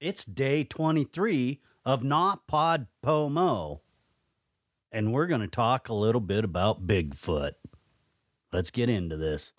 [0.00, 3.82] It's day 23 of Not Pod Pomo.
[4.92, 7.54] And we're going to talk a little bit about Bigfoot.
[8.52, 9.52] Let's get into this.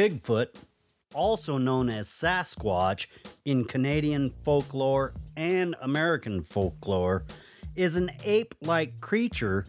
[0.02, 0.48] Bigfoot,
[1.14, 3.06] also known as Sasquatch
[3.46, 7.24] in Canadian folklore and American folklore,
[7.76, 9.68] is an ape like creature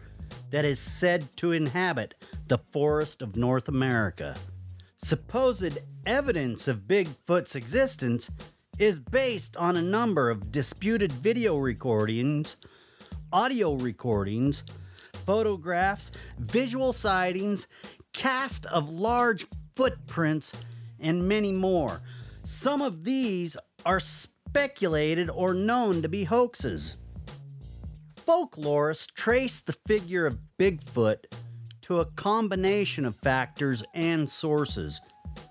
[0.49, 2.15] that is said to inhabit
[2.47, 4.35] the forest of North America.
[4.97, 8.31] Supposed evidence of Bigfoot's existence
[8.79, 12.55] is based on a number of disputed video recordings,
[13.31, 14.63] audio recordings,
[15.13, 17.67] photographs, visual sightings,
[18.13, 20.53] cast of large footprints,
[20.99, 22.01] and many more.
[22.43, 26.97] Some of these are speculated or known to be hoaxes.
[28.25, 31.25] Folklorists trace the figure of Bigfoot
[31.81, 35.01] to a combination of factors and sources,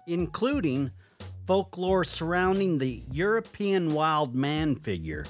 [0.07, 0.91] including
[1.47, 5.27] folklore surrounding the European wild man figure,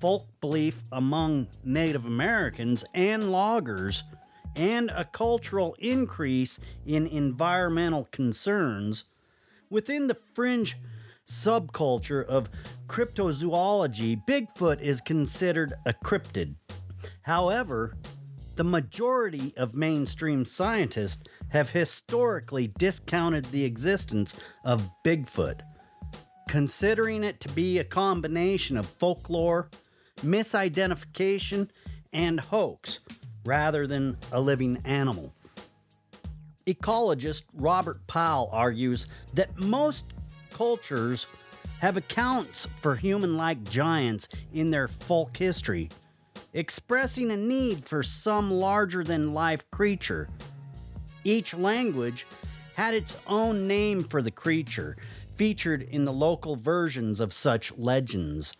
[0.00, 4.04] folk belief among Native Americans and loggers,
[4.56, 9.04] and a cultural increase in environmental concerns.
[9.70, 10.76] Within the fringe
[11.26, 12.50] subculture of
[12.86, 16.54] cryptozoology, Bigfoot is considered a cryptid.
[17.22, 17.96] However,
[18.56, 25.60] the majority of mainstream scientists have historically discounted the existence of Bigfoot,
[26.48, 29.70] considering it to be a combination of folklore,
[30.18, 31.68] misidentification,
[32.12, 33.00] and hoax
[33.44, 35.32] rather than a living animal.
[36.66, 40.14] Ecologist Robert Powell argues that most
[40.50, 41.26] cultures
[41.80, 45.90] have accounts for human like giants in their folk history,
[46.54, 50.28] expressing a need for some larger than life creature.
[51.24, 52.26] Each language
[52.74, 54.96] had its own name for the creature,
[55.36, 58.54] featured in the local versions of such legends.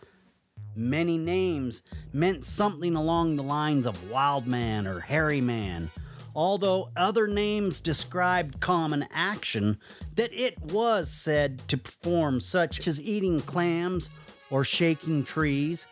[0.75, 1.81] Many names
[2.11, 5.89] meant something along the lines of wild man or hairy man,
[6.35, 9.79] although other names described common action
[10.15, 14.09] that it was said to perform, such as eating clams
[14.49, 15.85] or shaking trees.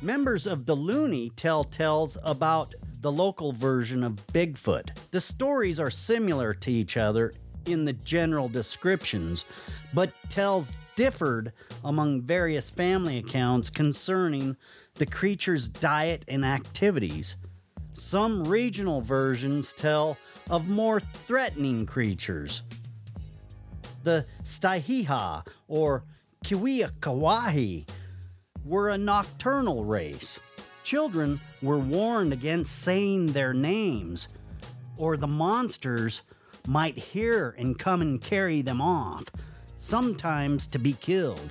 [0.00, 4.96] Members of the Lummi tell tales about the local version of Bigfoot.
[5.10, 7.34] The stories are similar to each other
[7.66, 9.44] in the general descriptions,
[9.92, 11.52] but tells differed
[11.84, 14.56] among various family accounts concerning
[14.94, 17.36] the creature's diet and activities.
[17.92, 20.18] Some regional versions tell
[20.50, 22.62] of more threatening creatures.
[24.02, 26.04] The Staihiha or
[26.44, 27.88] Kiwiakawahi
[28.64, 30.40] were a nocturnal race.
[30.82, 34.28] Children were warned against saying their names,
[34.96, 36.22] or the monsters
[36.66, 39.24] might hear and come and carry them off
[39.76, 41.50] sometimes to be killed.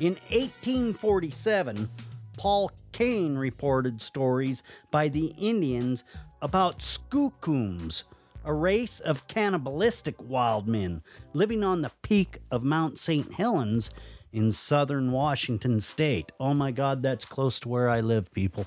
[0.00, 1.88] In 1847,
[2.36, 6.04] Paul Kane reported stories by the Indians
[6.42, 8.02] about skookums,
[8.44, 11.02] a race of cannibalistic wild men
[11.32, 13.34] living on the peak of Mount St.
[13.34, 13.90] Helens
[14.32, 16.32] in southern Washington state.
[16.40, 18.66] Oh my God, that's close to where I live, people.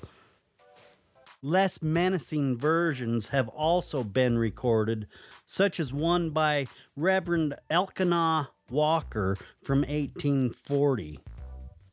[1.42, 5.06] Less menacing versions have also been recorded,
[5.46, 6.66] such as one by
[6.96, 11.20] Reverend Elkanah Walker from 1840.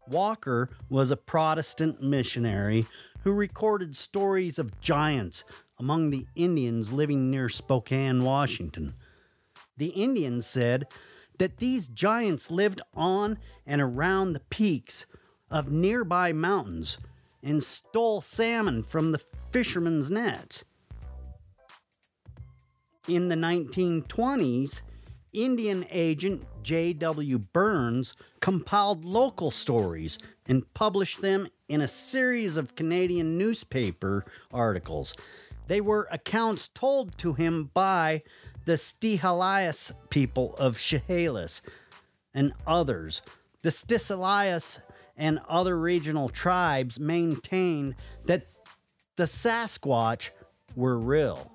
[0.07, 2.87] Walker was a Protestant missionary
[3.21, 5.43] who recorded stories of giants
[5.77, 8.95] among the Indians living near Spokane, Washington.
[9.77, 10.87] The Indians said
[11.37, 15.05] that these giants lived on and around the peaks
[15.51, 16.97] of nearby mountains
[17.45, 19.21] and stole salmon from the
[19.51, 20.65] fishermen's nets.
[23.07, 24.81] In the 1920s,
[25.31, 27.37] Indian agent J.W.
[27.37, 35.13] Burns compiled local stories and published them in a series of Canadian newspaper articles.
[35.67, 38.23] They were accounts told to him by
[38.65, 41.61] the Sts'Ailes people of Chehalis
[42.33, 43.21] and others.
[43.61, 44.79] The Sts'Ailes
[45.17, 47.95] and other regional tribes maintained
[48.25, 48.47] that
[49.15, 50.29] the Sasquatch
[50.75, 51.51] were real.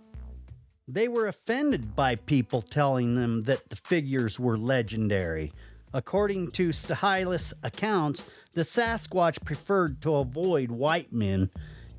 [0.88, 5.52] They were offended by people telling them that the figures were legendary.
[5.92, 8.24] According to Sts'Ailes accounts,
[8.54, 11.50] the Sasquatch preferred to avoid white men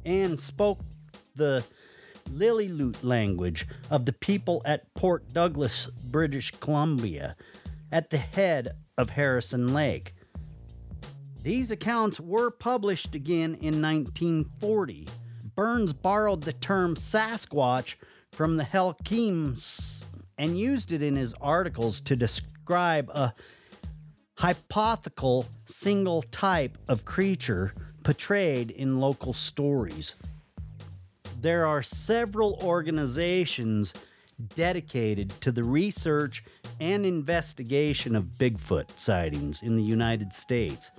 [0.04, 0.80] and spoke
[1.36, 1.63] the
[2.30, 7.36] Lillooet language of the people at Port Douglas, British Columbia,
[7.92, 10.13] at the head of Harrison Lake.
[11.44, 15.08] These accounts were published again in 1940.
[15.56, 17.96] Burns borrowed the term Sasquatch
[18.32, 20.06] from the Halkims
[20.38, 23.34] and used it in his articles to describe a
[24.38, 27.74] hypothetical single type of creature
[28.04, 30.14] portrayed in local stories.
[31.40, 33.96] There are several organizations
[34.56, 36.44] dedicated to the research
[36.80, 40.92] and investigation of Bigfoot sightings in the United States.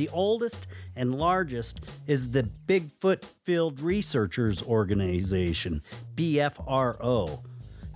[0.00, 0.66] The oldest
[0.96, 5.82] and largest is the Bigfoot Field Researchers Organization,
[6.14, 7.44] BFRO.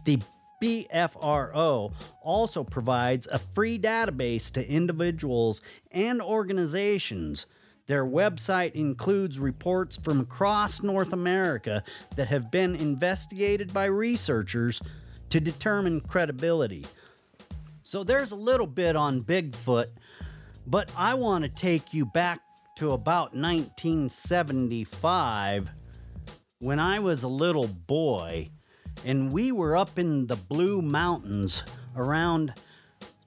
[0.05, 0.19] The
[0.63, 7.47] BFRO also provides a free database to individuals and organizations.
[7.87, 11.83] Their website includes reports from across North America
[12.17, 14.79] that have been investigated by researchers
[15.31, 16.85] to determine credibility.
[17.83, 19.87] So there's a little bit on Bigfoot
[20.67, 22.41] but I want to take you back
[22.77, 25.71] to about 1975
[26.59, 28.51] when I was a little boy
[29.05, 31.63] and we were up in the Blue Mountains
[31.97, 32.55] around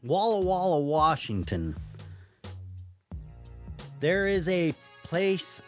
[0.04, 1.75] Walla Walla, Washington.
[4.00, 4.74] There is a
[5.04, 5.62] place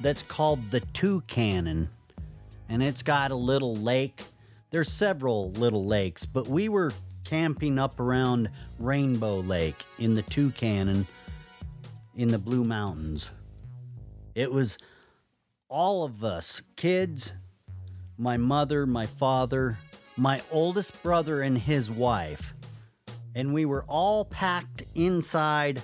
[0.00, 1.88] that's called the Tucannon,
[2.68, 4.24] and it's got a little lake.
[4.70, 6.92] There's several little lakes, but we were
[7.24, 11.06] camping up around Rainbow Lake in the Tucannon
[12.16, 13.32] in the Blue Mountains.
[14.34, 14.78] It was
[15.68, 17.32] all of us kids,
[18.16, 19.78] my mother, my father,
[20.16, 22.54] my oldest brother, and his wife.
[23.34, 25.82] And we were all packed inside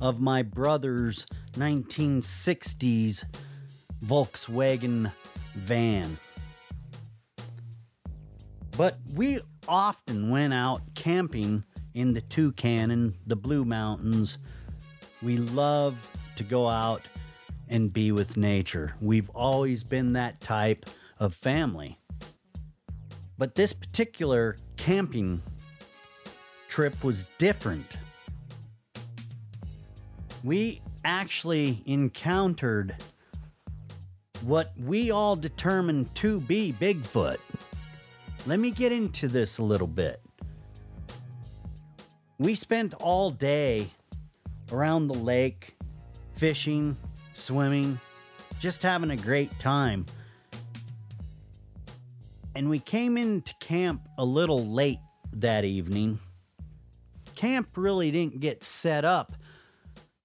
[0.00, 3.24] of my brother's 1960s
[4.04, 5.12] Volkswagen
[5.54, 6.18] van.
[8.76, 11.64] But we often went out camping
[11.94, 14.38] in the Tucannon, the Blue Mountains.
[15.22, 17.02] We love to go out
[17.68, 18.94] and be with nature.
[19.00, 20.86] We've always been that type
[21.18, 21.98] of family.
[23.38, 25.42] But this particular camping
[26.68, 27.98] trip was different.
[30.44, 32.96] We actually encountered
[34.42, 37.38] what we all determined to be Bigfoot.
[38.46, 40.20] Let me get into this a little bit.
[42.38, 43.90] We spent all day
[44.70, 45.76] around the lake,
[46.34, 46.96] fishing,
[47.34, 47.98] swimming,
[48.60, 50.06] just having a great time.
[52.54, 55.00] And we came into camp a little late
[55.32, 56.20] that evening.
[57.34, 59.32] Camp really didn't get set up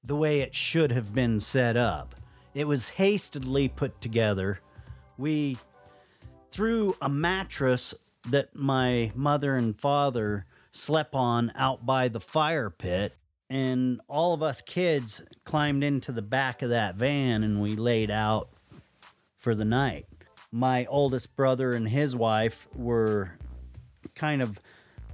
[0.04, 2.14] the way it should have been set up.
[2.54, 4.60] It was hastily put together.
[5.18, 5.58] We
[6.52, 7.96] threw a mattress
[8.30, 13.16] that my mother and father slept on out by the fire pit.
[13.50, 18.10] And all of us kids climbed into the back of that van and we laid
[18.10, 18.50] out
[19.36, 20.06] for the night.
[20.52, 23.32] My oldest brother and his wife were
[24.16, 24.60] kind of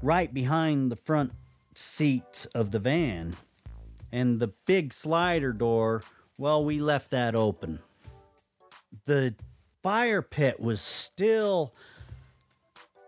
[0.02, 1.32] right behind the front
[1.74, 3.36] seats of the van.
[4.12, 6.04] And the big slider door,
[6.38, 7.80] well, we left that open.
[9.06, 9.36] The
[9.82, 11.74] fire pit was still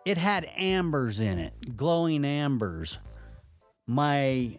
[0.10, 2.98] it had ambers in it, glowing ambers.
[3.86, 4.58] My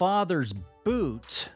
[0.00, 1.48] father's boots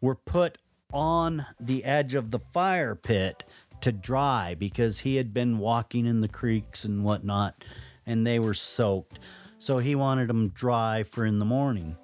[0.00, 0.58] were put
[0.92, 3.44] on the edge of the fire pit
[3.82, 7.64] to dry because he had been walking in the creeks and whatnot
[8.04, 9.20] and they were soaked.
[9.60, 11.96] So he wanted them dry for in the morning.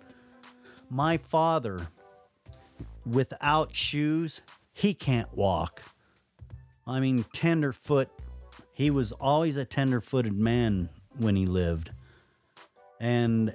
[0.88, 1.88] My father,
[3.04, 4.42] without shoes,
[4.72, 5.82] he can't walk.
[6.86, 8.10] I mean, tenderfoot
[8.82, 11.92] he was always a tender footed man when he lived.
[13.00, 13.54] And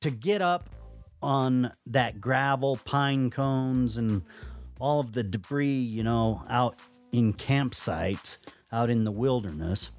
[0.00, 0.70] to get up
[1.22, 4.22] on that gravel, pine cones, and
[4.78, 6.76] all of the debris, you know, out
[7.12, 8.38] in campsites,
[8.72, 9.92] out in the wilderness.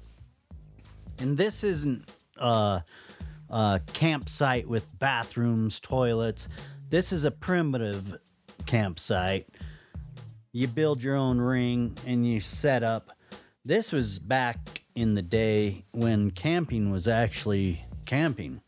[1.18, 2.82] And this isn't a,
[3.48, 6.48] a campsite with bathrooms, toilets.
[6.90, 8.16] This is a primitive
[8.66, 9.48] campsite.
[10.50, 13.12] You build your own ring and you set up
[13.64, 18.60] this was back in the day when camping was actually camping.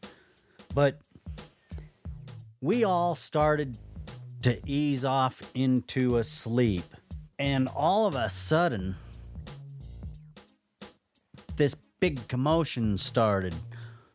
[0.75, 1.01] But
[2.61, 3.77] we all started
[4.43, 6.85] to ease off into a sleep.
[7.39, 8.97] And all of a sudden,
[11.57, 13.55] this big commotion started.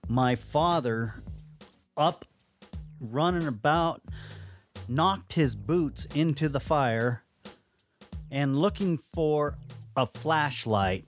[0.07, 1.21] My father,
[1.97, 2.25] up
[3.01, 4.01] running about,
[4.87, 7.23] knocked his boots into the fire
[8.31, 9.57] and looking for
[9.99, 11.03] a flashlight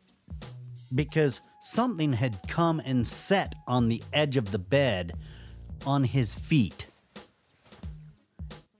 [0.93, 5.13] because something had come and set on the edge of the bed
[5.85, 6.87] on his feet.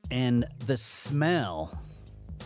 [0.10, 1.82] And the smell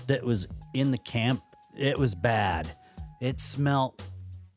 [0.06, 1.42] that was in the camp,
[1.76, 2.78] it was bad.
[3.20, 4.00] It smelled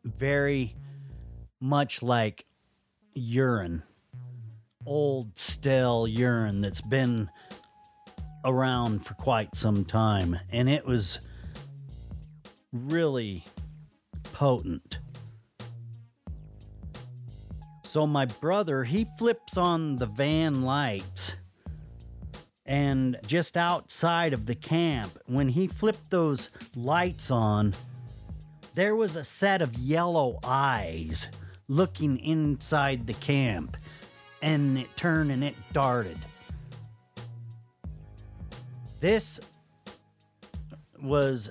[0.04, 0.76] very
[1.58, 2.44] much like
[3.14, 3.84] urine.
[4.84, 7.30] Old, stale urine that's been
[8.44, 10.38] around for quite some time.
[10.50, 11.20] And it was
[12.72, 13.44] really
[14.32, 14.98] potent.
[17.84, 21.36] So my brother, he flips on the van lights
[22.68, 27.74] and just outside of the camp, when he flipped those lights on,
[28.74, 31.28] there was a set of yellow eyes
[31.66, 33.78] looking inside the camp,
[34.42, 36.18] and it turned and it darted.
[39.00, 39.40] This
[41.00, 41.50] was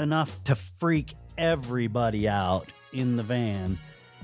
[0.00, 3.78] enough to freak everybody out in the van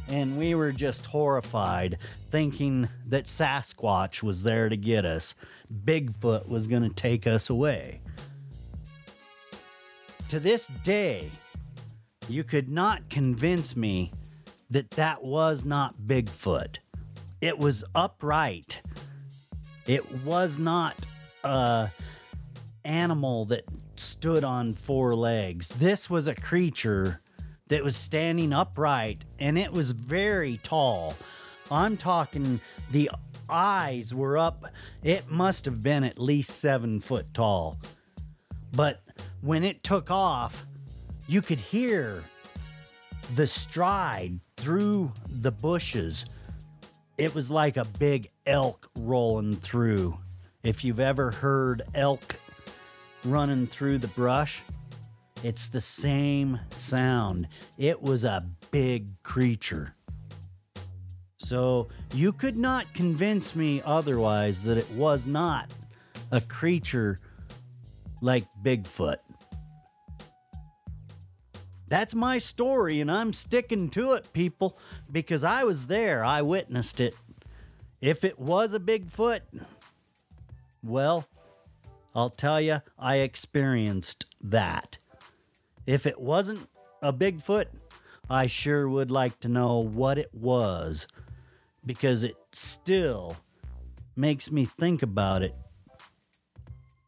[0.09, 1.99] and we were just horrified,
[2.31, 5.35] thinking that Sasquatch was there to get us.
[5.73, 8.01] Bigfoot was going to take us away.
[10.29, 11.31] To this day,
[12.29, 14.13] you could not convince me
[14.71, 16.79] that that was not Bigfoot.
[17.41, 18.83] It was upright.
[19.87, 21.07] It was not
[21.45, 21.91] a
[22.85, 23.65] animal that
[24.17, 25.69] stood on four legs.
[25.69, 27.21] This was a creature
[27.69, 31.15] that was standing upright and it was very tall.
[31.71, 33.11] I'm talking the
[33.47, 34.65] eyes were up,
[35.03, 37.79] it must have been at least seven foot tall.
[38.73, 39.03] But
[39.43, 40.65] when it took off,
[41.29, 42.25] you could hear
[43.35, 46.25] the stride through the bushes.
[47.19, 50.19] It was like a big elk rolling through.
[50.65, 52.41] If you've ever heard elk
[53.27, 54.63] running through the brush,
[55.43, 57.49] it's the same sound.
[57.77, 59.95] It was a big creature.
[61.37, 65.71] So you could not convince me otherwise that it was not
[66.33, 67.21] a creature
[68.21, 69.19] like Bigfoot.
[71.89, 74.77] That's my story, and I'm sticking to it, people,
[75.11, 76.25] because I was there.
[76.25, 77.15] I witnessed it.
[78.01, 79.43] If it was a Bigfoot,
[80.83, 81.29] well,
[82.17, 84.97] I'll tell you, I experienced that.
[85.85, 86.67] If it wasn't
[87.03, 87.67] a Bigfoot,
[88.31, 91.07] I sure would like to know what it was
[91.85, 93.37] because it still
[94.17, 95.55] makes me think about it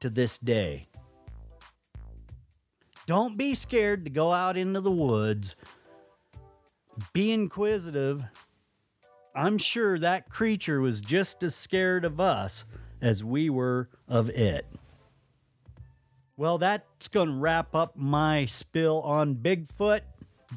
[0.01, 0.89] to this day.
[3.07, 5.57] Don't be scared to go out into the woods.
[7.15, 8.25] Be inquisitive.
[9.35, 12.67] I'm sure that creature was just as scared of us
[13.01, 14.67] as we were of it.
[16.39, 20.03] Well, that's going to wrap up my spill on Bigfoot,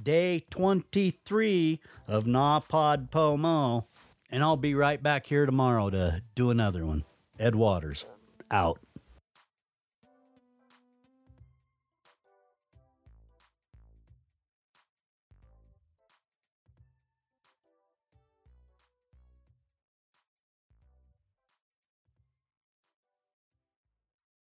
[0.04, 3.86] day 23 of NaPodPoMo.
[4.30, 7.04] And I'll be right back here tomorrow to do another one.
[7.40, 8.06] Ed Waters,
[8.52, 8.78] out.